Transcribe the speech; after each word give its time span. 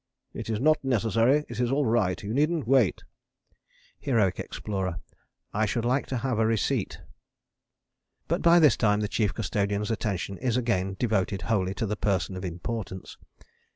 It 0.33 0.49
is 0.49 0.59
not 0.59 0.83
necessary: 0.83 1.45
it 1.47 1.59
is 1.59 1.71
all 1.71 1.85
right. 1.85 2.23
You 2.23 2.33
needn't 2.33 2.67
wait. 2.67 3.03
HEROIC 3.99 4.39
EXPLORER. 4.39 4.99
I 5.53 5.67
should 5.67 5.85
like 5.85 6.07
to 6.07 6.17
have 6.17 6.39
a 6.39 6.45
receipt. 6.47 6.99
But 8.27 8.41
by 8.41 8.57
this 8.57 8.75
time 8.77 9.01
the 9.01 9.07
Chief 9.07 9.31
Custodian's 9.31 9.91
attention 9.91 10.39
is 10.39 10.57
again 10.57 10.95
devoted 10.97 11.43
wholly 11.43 11.75
to 11.75 11.85
the 11.85 11.95
Person 11.97 12.35
of 12.35 12.43
Importance. 12.43 13.17